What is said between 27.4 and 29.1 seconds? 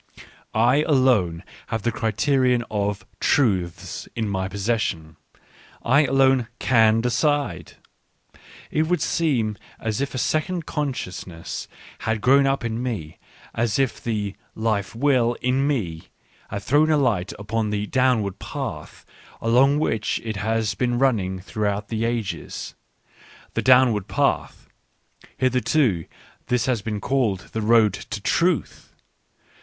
the road to" Truth."